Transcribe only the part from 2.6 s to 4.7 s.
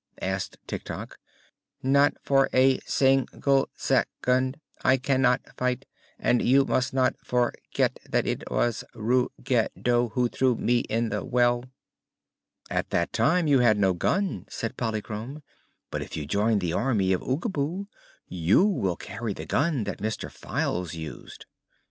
sin gle sec ond!